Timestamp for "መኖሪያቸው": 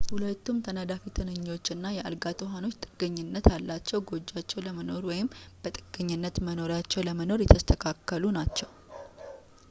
6.49-7.05